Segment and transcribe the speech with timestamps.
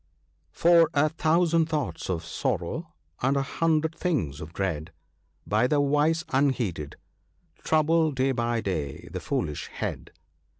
[0.51, 4.91] For, a thousand thoughts of sorrow, and a hundred things of dread,
[5.45, 6.95] By the wise unheeded,
[7.63, 10.09] trouble day by day the foolish head."